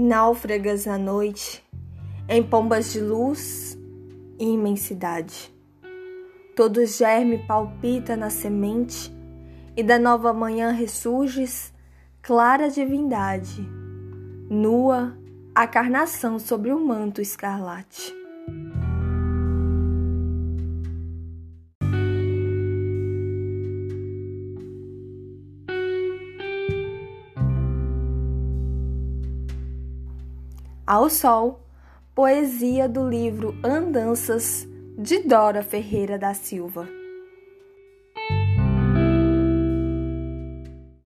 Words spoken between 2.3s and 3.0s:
pombas de